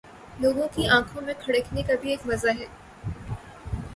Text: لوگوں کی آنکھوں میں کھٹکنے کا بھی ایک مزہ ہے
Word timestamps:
لوگوں 0.39 0.67
کی 0.67 0.87
آنکھوں 0.87 1.21
میں 1.21 1.33
کھٹکنے 1.39 1.81
کا 1.83 1.93
بھی 2.01 2.09
ایک 2.09 2.25
مزہ 2.25 2.57
ہے 2.59 2.65